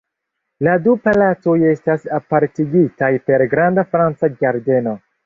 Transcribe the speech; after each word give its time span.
La 0.67 0.71
du 0.85 0.93
palacoj 1.07 1.57
estas 1.71 2.07
apartigitaj 2.19 3.11
per 3.29 3.45
granda 3.53 3.85
franca 3.93 4.31
ĝardeno. 4.41 4.97